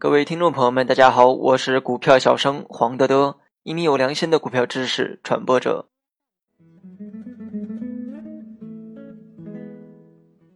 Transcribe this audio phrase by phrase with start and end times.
[0.00, 5.88] 各位听众朋友们，大家好，我是股票小生黄德德，一名有良心的股票知识传播者。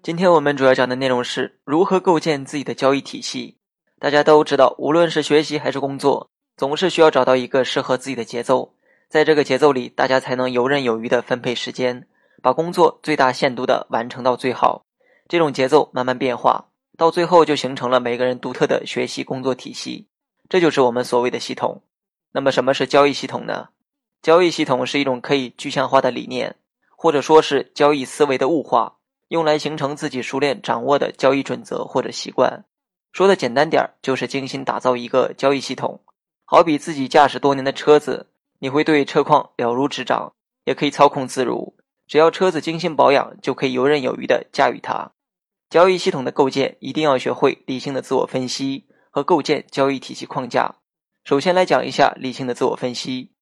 [0.00, 3.58] 今天我们主要讲的内容是如何构建自己的交易体系。
[3.98, 8.74] 大家都知道，无论是学习还是工作，总是需要找到一个适合自己的节奏，
[9.08, 12.06] 在这个节奏里，大家才能游刃有余的分配时间，
[12.40, 14.84] 把工作最大限度的完成到最好。
[15.26, 16.68] 这种节奏慢慢变化。
[16.96, 20.08] 到最后就形成了每个人独特的学习工作体系，
[20.48, 21.82] 这就是我们所谓的系统。
[22.32, 23.68] 那么什么是交易系统呢？
[24.20, 26.56] 交易系统是一种可以具象化的理念，
[26.90, 28.96] 或者说是交易思维的物化，
[29.28, 32.64] 用来形成自己熟练掌握的交易准则或者习惯。
[33.12, 36.00] 说的简单点儿，就是精心打造一个交易系统。
[36.44, 38.28] 好比自己驾驶多年的车子，
[38.58, 40.32] 你会对车况了如指掌，
[40.64, 41.74] 也可以操控自如。
[42.06, 45.12] 只要车子精心保养，就可以游刃有余地驾驭它。
[45.72, 50.74] 交易系统的构建一定要学会理性的自我分析和构建交易体系框架。
[51.24, 53.32] 首先来讲一下理性的自我分析，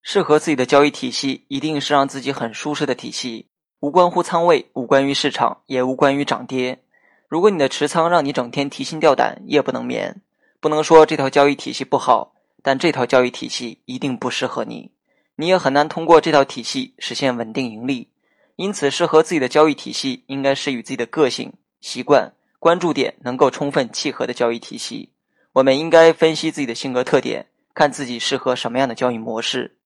[0.00, 6.80] 适合自己的交易体系一定是让自己很舒适的体系，无关乎仓位，无关于市场，也无关于涨跌。
[7.28, 10.22] 如果你的持仓让你整天提心吊胆、夜不能眠，
[10.60, 14.90] 不能说这套交易体系不好，但这套交易体系一定不适合你，
[15.36, 18.08] 你也很难通过这套体系实现稳定盈利。
[18.56, 21.52] 因此，适合自己的交易体系应该是与自己的个性。
[21.84, 25.10] 习惯关注点能够充分契合的交易体系，
[25.52, 29.76] 我们应该分析自己的性格特点，看自己适合什么样的交易模式。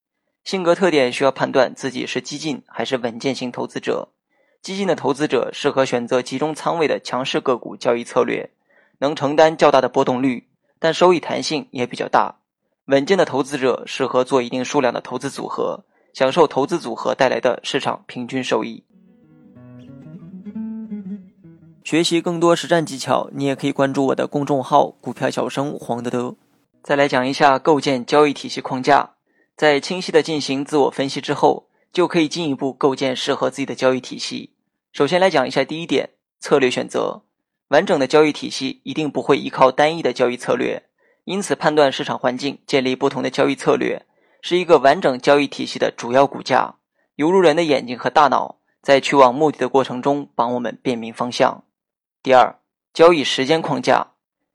[0.45, 4.11] 性格特点需要判断自己是激进还是稳健型投资者。
[4.63, 8.49] 激进的投资者适合选择集中仓位的强势个股交易策略，
[8.99, 10.47] 能承担较大的波动率，
[10.79, 12.37] 但收益弹性也比较大。
[12.85, 18.85] 稳健的投资者适合做一定数量的投资组合，享受投资组合带来的市场平均收益。
[21.91, 26.37] 学习更多实战技巧，你也可以关注我的公众号“股票小生黄德德”。
[26.85, 29.13] 再来讲一下构建交易体系框架，
[29.57, 34.53] 在清晰的进行自我分析之后，就可以进一步构建适合自己的交易体系。
[34.93, 37.23] 首先来讲一下第一点，策略选择。
[37.69, 40.83] 完整的交易体系一定不会依靠单一的交易策略，
[41.25, 44.05] 因此判断市场环境，建立不同的交易策略，
[44.43, 46.75] 是一个完整交易体系的主要骨架，
[47.15, 51.65] 犹如人的眼睛和大脑，在去往目的的过程中，帮我们辨明方向。
[52.21, 52.59] 第二，
[52.93, 54.09] 交易时间框架。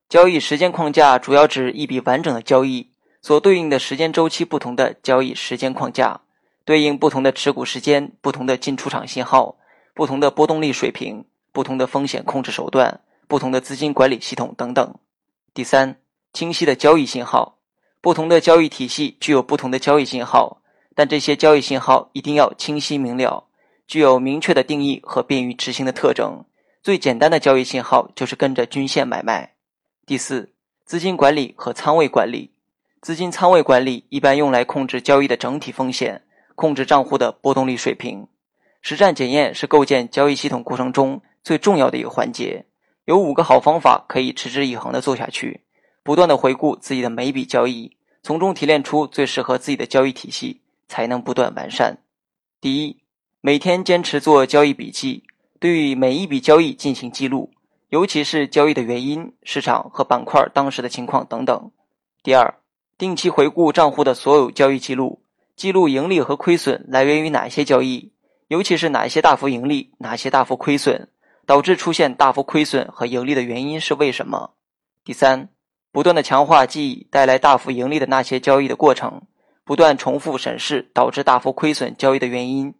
[0.09, 2.91] 交易时间框架主要指一笔完整的交易
[3.21, 6.21] 所对应的时间周期不同的交易时间框架，
[6.65, 9.55] 对应不同的持股时间、不同的进出场信号、
[9.93, 14.93] 不同的波动率水平、不同的风险控制手段、不同的资金管理系统等等。
[15.53, 15.95] 第三，
[16.33, 17.57] 清晰的交易信号。
[18.01, 20.61] 不同的交易体系具有不同的交易信号，
[20.93, 23.47] 但这些交易信号一定要清晰明了，
[23.87, 26.43] 具有明确的定义和便于执行的特征。
[26.83, 29.53] 最简单的交易信号就是跟着均线买卖。
[30.05, 30.51] 第四，
[30.83, 32.51] 资金管理和仓位管理。
[33.01, 36.23] 资金仓位管理一般用来控制交易的整体风险，
[36.55, 38.27] 控制账户的波动率水平。
[38.81, 42.65] 实战检验是构建交易系统过程中最重要的一个环节。
[43.05, 45.61] 有五个好方法可以持之以恒的做下去，
[46.03, 51.99] 不断的回顾自己的每笔交易，从中提炼出最适合自己的交易体系，才能不断完善。
[52.59, 52.97] 第一，
[53.39, 55.23] 每天坚持做交易笔记。
[55.63, 57.49] 对于每一笔交易进行记录，
[57.87, 61.71] 尤其是交易的原因、市场和板块当时的情况等等。
[62.21, 62.55] 第二，
[62.97, 65.21] 定期回顾账户的所有交易记录，
[65.55, 68.11] 记录盈利和亏损来源于哪些交易，
[68.49, 71.07] 尤其是哪些大幅盈利、哪些大幅亏损，
[71.45, 74.51] 导致出现大幅亏损和盈利的原因是为什么？
[75.05, 75.47] 第三，
[75.93, 79.21] 不断的强化记忆带来大幅盈利的那些交易的过程，
[79.63, 82.73] 不断重复审视导致大幅亏损交易的原因。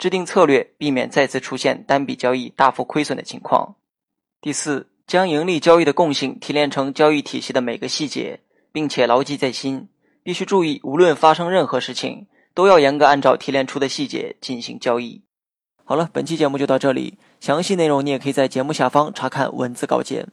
[0.00, 3.76] 制定策略，避免再次出现单笔交易大幅亏损的情况。
[4.40, 8.40] 第四，将盈利交易的共性提炼成交易体系的每个细节，
[8.72, 9.88] 并且牢记在心。
[10.22, 15.22] 必须注意，无论发生任何事情，都要严格按照提炼出的细节进行交易。
[15.84, 20.28] 好了，本期节目就到这里，详细内容你也可以在节目下方查看文字稿件。